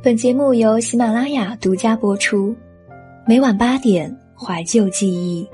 [0.00, 2.54] 本节目由喜马拉雅独家播出，
[3.26, 5.44] 每晚八点怀旧记忆，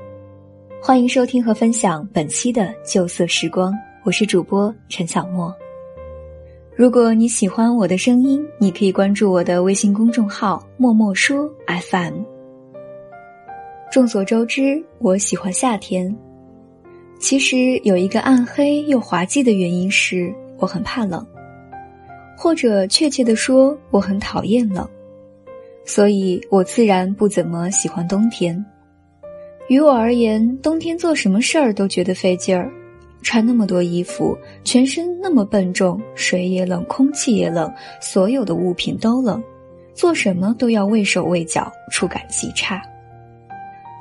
[0.83, 3.73] 欢迎收听和分享本期的旧色时光。
[4.03, 5.53] 我是主播陈小莫。
[6.77, 12.19] 如果你喜欢我的声音，你可以关注我的微信公众号“默默说 FM”。
[13.91, 16.15] 众所周知，我喜欢夏天。
[17.19, 21.27] 其实有一个暗黑又滑稽的原因是，我很怕冷。
[22.37, 24.89] 或者确切的说，我很讨厌冷，
[25.85, 28.65] 所以我自然不怎么喜欢冬天。
[29.69, 32.71] 于我而言，冬天做什么事儿都觉得费劲儿，
[33.23, 39.43] 穿那么多衣服，全身那么笨重，水也冷，空气也冷，所有的物品都冷，
[39.95, 42.83] 做什么都要畏手畏脚，触感极差。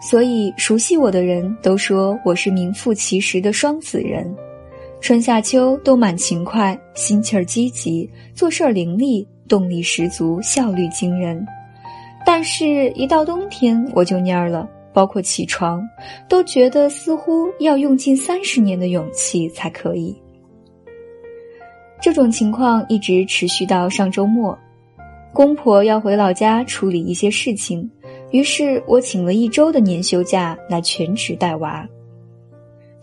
[0.02, 4.30] 所以熟悉我的人都说我是名副其实的双子人。
[5.04, 11.46] 春夏秋都蛮勤快，心气儿积极，做事儿伶俐，动力十足，效率惊人。
[12.26, 15.86] 但是，一到冬天我就蔫儿了，包括起床，
[16.30, 20.16] 都觉得似乎要用尽三十年的勇气才可以。
[22.02, 24.58] 这种情况一直持续到上周末，
[25.34, 27.92] 公婆要回老家处理一些事情，
[28.32, 31.86] 于是我请了一周的年休假来全职带娃。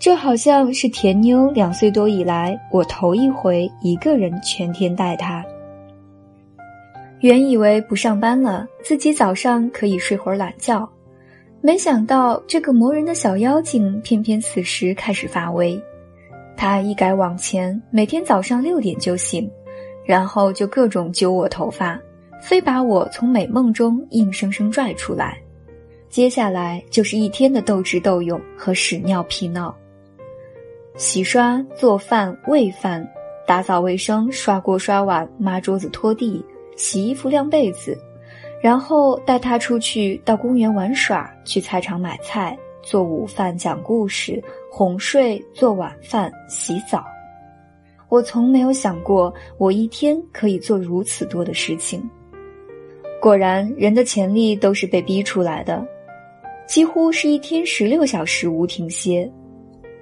[0.00, 5.44] 这好像是甜妞两岁多以来，我头一回一个人全天带她。
[7.18, 10.88] 原以为不上班了，自己早上可以睡会儿懒觉，
[11.60, 15.78] 没想到这个磨人的小妖精偏偏此时开始发威。
[16.56, 19.50] 他一改往前，每天早上六点就醒，
[20.06, 22.00] 然后就各种揪我头发，
[22.40, 25.36] 非把我从美梦中硬生生拽出来。
[26.08, 29.76] 接下来就是一天的斗智斗勇和屎尿屁闹。
[30.96, 33.08] 洗刷、做饭、喂饭、
[33.46, 36.44] 打扫卫生、刷锅刷碗、抹桌子、拖地、
[36.76, 37.96] 洗衣服、晾被子，
[38.60, 47.04] 然后带他出去到公园玩耍，去菜场买菜、做午饭、讲故事、哄睡、做晚饭、洗澡。
[48.08, 52.02] 我从没有想过，我一天可以做如此多的事情。
[53.20, 55.86] 果然，人的潜力都是被逼出来的，
[56.66, 59.30] 几乎是一天十六小时无停歇。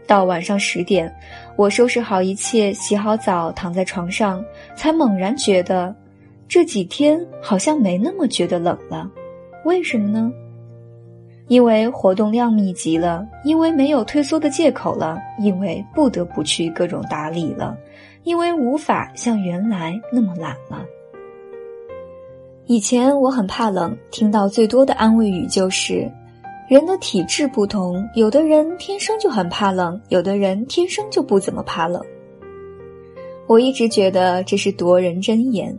[0.08, 1.14] 到晚上十点，
[1.54, 4.42] 我收拾好一切，洗好澡，躺在床上，
[4.74, 5.94] 才猛然觉得，
[6.48, 9.06] 这几天好像没那么觉得冷了。
[9.66, 10.32] 为什么呢？
[11.48, 17.76] 因为活动量密集了，因为没有退缩的借口了，因为不得不去各种打理了，
[18.24, 20.86] 因为无法像原来那么懒了。
[22.64, 26.10] 以前我很怕冷，听到最多的安慰语就是。
[26.68, 32.04] 人的体质不同，有的人天生就很怕冷，有的人天生就不怎么怕冷。
[33.46, 35.74] 我一直觉得这是夺人真言，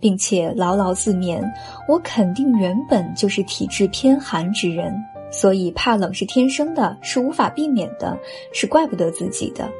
[0.00, 1.40] 并且牢牢自勉：
[1.88, 4.92] 我肯定原本就是体质偏寒之人，
[5.30, 8.18] 所以怕冷是天生的，是无法避免的，
[8.52, 9.70] 是怪不得自己的。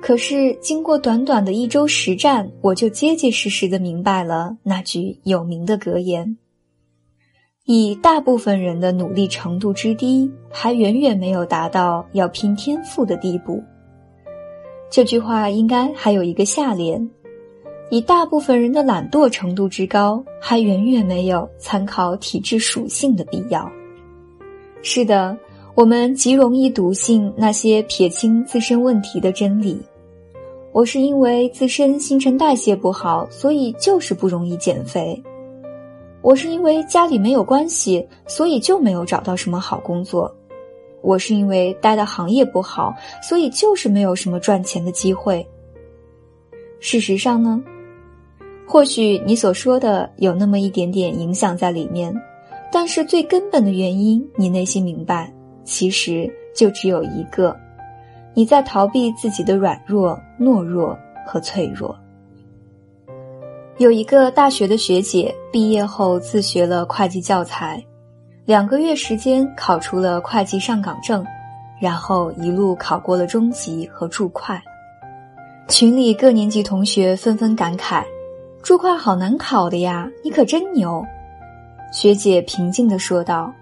[0.00, 6.36] 可是经过短短的一周实战，我就结结实实的明白了那句有名的格言。
[7.70, 13.62] 以大部分人的努力程度之低，还远远没有达到要拼天赋的地步。
[14.88, 17.10] 这句话应该还有一个下联：
[17.90, 23.70] 以大部分人的懒惰程度之高，还远远没有参考体质属性的必要。
[24.80, 25.36] 是的，
[25.74, 29.78] 我们极容易笃信那些撇清自身问题的真理。
[30.72, 35.22] 我是因为自身新陈代谢不好，所以就是不容易减肥。
[36.20, 40.34] 我是因为家里没有关系，所以就没有找到什么好工作。
[41.00, 42.92] 我是因为待的行业不好，
[43.22, 45.46] 所以就是没有什么赚钱的机会。
[46.80, 47.62] 事实上呢，
[48.66, 52.12] 或许你所说的有那么一点点影响在里面，
[52.72, 55.32] 但是最根本的原因，你内心明白，
[55.64, 57.56] 其实就只有一个：
[58.34, 61.96] 你在逃避自己的软弱、懦弱和脆弱。
[63.78, 67.80] 有一个大学的学姐毕业后自学了会计教材，
[68.44, 71.24] 两个月时间考出了会计上岗证，
[71.80, 74.52] 然后一路考过了中级和注会。
[75.68, 78.02] 群里各年级同学纷纷感慨
[78.62, 81.00] ：“注会好难考的呀，你可真牛。”
[81.94, 83.52] 学姐平静地说道：“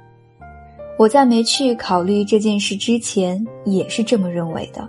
[0.98, 4.88] 我在没去考虑这件事之前也是这么认为的。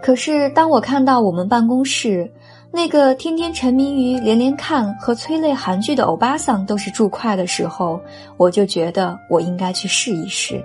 [0.00, 2.30] 可是当我看到我们办公室……”
[2.74, 8.00] 那个天天沉迷于连连看和催泪韩剧的欧巴桑都是注会的时候，
[8.36, 10.60] 我就觉得我应该去试一试。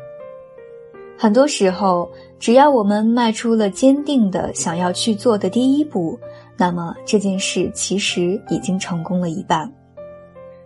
[1.16, 2.10] 很多时候，
[2.40, 6.20] 只要我们迈出了坚定的想要去做的第一步，
[6.58, 9.72] 那么这件事其实已经成功了一半。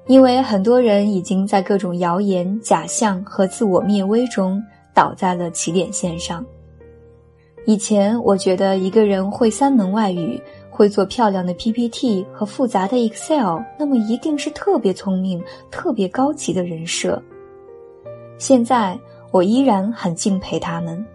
[0.07, 4.63] 因为很多人已经在各种谣言、假象和自我灭危中
[4.94, 6.45] 倒在了起点线上。
[7.66, 10.42] 以前我觉得一个人会三门外语，
[10.73, 17.21] 会做漂亮的 PPT 和复杂的 Excel，那么一定是特别聪明、特别高级的人设。
[18.39, 18.99] 现在
[19.29, 21.05] 我依然很敬佩他们，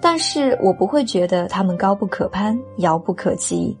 [0.00, 3.76] 但是我不会觉得他们高不可攀、遥不可及。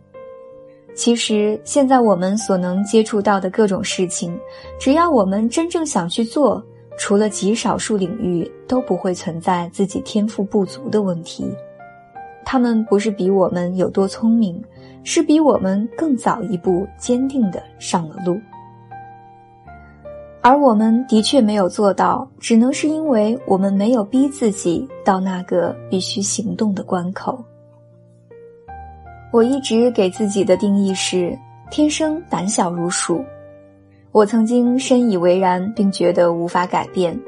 [0.94, 4.38] 其实，现在我们所能接触到的各种事情，
[4.78, 6.62] 只要我们真正想去做，
[6.98, 11.50] 除了极少数领域，都不会存在自己天赋不足的问题。
[12.44, 14.62] 他们不是比我们有多聪明，
[15.04, 18.40] 是比我们更早一步坚定的上了路。
[20.40, 27.42] 而我们的确没有做到，只能是因为我们没有逼自己到那个必须行动的关口。
[29.32, 31.38] 我一直给自己的定义是
[31.70, 33.24] 天生胆小如鼠，
[34.10, 37.18] 我曾经深以为然，并觉得无法改变。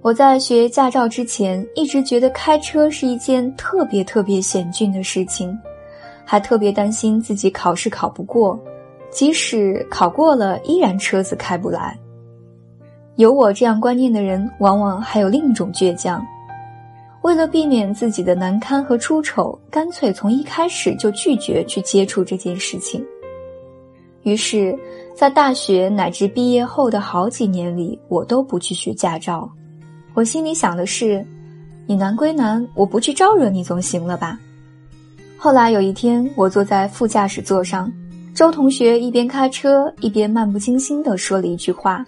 [0.00, 5.56] 我在学驾照之前，一直觉得开车是一件特别特别险峻的事情，
[6.32, 8.58] 还特别担心自己考试考不过，
[9.10, 11.94] 即使考过了，依然车子开不来。
[13.16, 16.26] 有我这样观念的人，往往还有另一种倔强。
[17.20, 23.04] 为了避免自己的难堪和出丑，干脆从一开始就拒绝去接触这件事情。
[24.22, 24.74] 于是，
[25.14, 29.46] 在大学乃至毕业后的好几年里，我都不去学驾照。
[30.14, 31.22] 我心里想的是：
[31.86, 34.40] 你难归难，我不去招惹你总行了吧？
[35.42, 37.92] 后来有一天，我坐在副驾驶座上，
[38.32, 42.06] 周同学一边开车一边漫不经心地说了一句话：“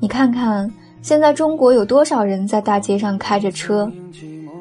[0.00, 0.72] 你看看。”
[1.02, 3.92] 现在中国有多少人在大街上开着车？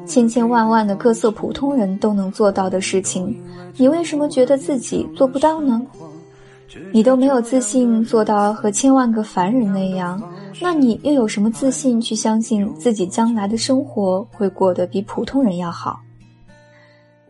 [0.06, 3.34] 千千万万的各色普通人都能做到的事情，
[3.78, 5.82] 你为什么觉得自己做不到呢？
[6.92, 10.22] 你都没有自信做到和千万个凡人那样，
[10.60, 16.02] 那你又有什么自信去相信自己将来的生活会过得比普通人要好？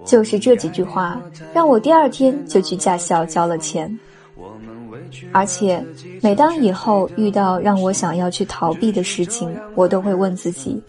[0.04, 1.22] 就是这几句话，
[1.54, 3.98] 让我第二天就去驾校交了钱。
[5.32, 5.84] 而且，
[6.22, 10.82] 每当以后遇到让我想要去逃避的事情，我都会问自己：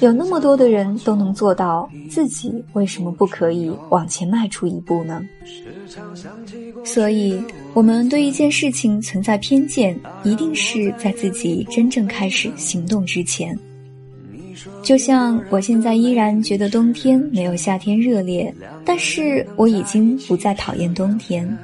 [0.00, 5.20] 有那么多的人都能做到，自己为什么不可以往前迈出一步呢？
[6.84, 7.42] 所以，
[7.74, 13.58] 我们对一件事情存在偏见，一定是在自己真正开始行动之前。
[14.82, 18.52] 就像我现在依然觉得冬天没有夏天热烈，
[18.84, 21.58] 但是我已经不再讨厌冬天。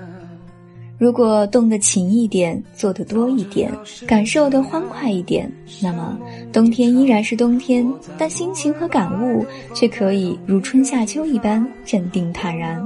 [0.98, 3.70] 如果动得勤一点，做得多一点，
[4.06, 5.50] 感受的欢快一点，
[5.82, 6.18] 那么
[6.52, 9.44] 冬天依然是冬天，但心情和感悟
[9.74, 12.82] 却可以如春夏秋一般镇定坦然。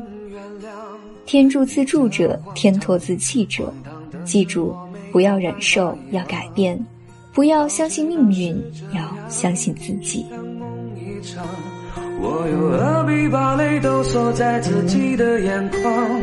[1.25, 3.73] 天助自助者，天托自弃者。
[4.25, 4.75] 记住，
[5.13, 6.77] 不要忍受，要改变；
[7.41, 8.55] 不要相信命运，
[8.95, 9.01] 要
[9.31, 10.27] 相信自己。
[12.21, 16.21] 我又何必把泪都锁在自己的眼眶？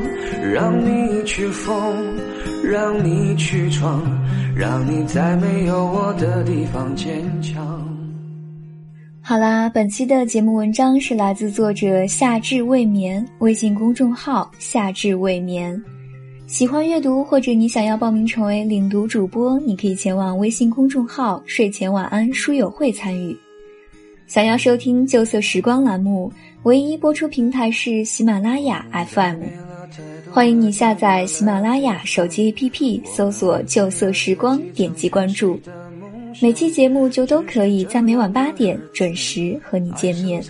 [0.53, 1.75] 让你去疯，
[2.63, 3.99] 让你去闯，
[4.55, 7.83] 让你在没有我的地方坚强。
[9.19, 15.83] 好啦，本期的节目文章是来自作者夏至未眠，微信公众号夏至未眠。
[16.47, 23.37] 喜欢阅读或者你想要报名成为领读主播，你可以前往微信公众号睡前晚安书友会参与。
[24.27, 26.31] 想要收听旧色时光栏目，
[26.63, 29.41] 唯一播出平台是喜马拉雅 FM。
[30.31, 35.59] 欢迎你下载喜马拉雅手机 APP，搜索“旧色时光”，点击关注。
[36.41, 40.41] 每期节目就都可以在每晚八点准时和你见面。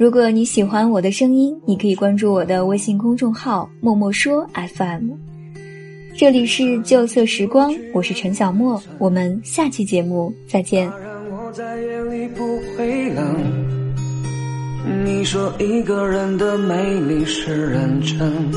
[0.00, 5.10] 如果你喜欢我的声音，你可以关注我的微信公众号“默默说 FM”。
[6.16, 10.90] 这里是旧色时光，我是陈小莫，我们下期节目再见。
[15.04, 18.50] 你说一个人的美丽是认真，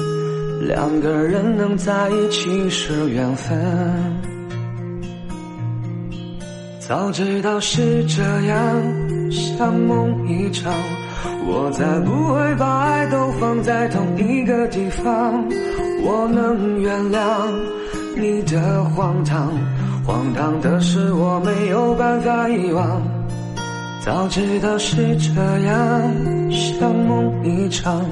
[0.66, 3.62] 两个人能在一起是缘分。
[6.80, 10.74] 早知道是这样，像梦一场，
[11.46, 15.46] 我才不会把爱都放在同一个地方。
[16.06, 17.20] 我能原谅
[18.18, 19.52] 你的荒唐。
[20.06, 23.02] 荒唐的事我没有办法遗忘，
[24.02, 25.32] 早知道是这
[25.66, 28.04] 样，像梦一场，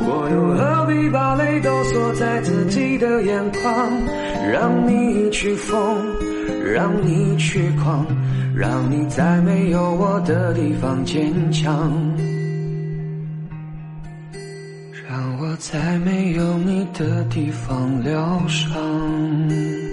[0.00, 3.90] 我又何必把泪都锁在自己的眼眶？
[4.52, 5.96] 让你去疯，
[6.62, 8.06] 让你去狂，
[8.54, 11.90] 让你在没有我的地方坚强。
[15.60, 19.89] 在没有你的地方疗伤。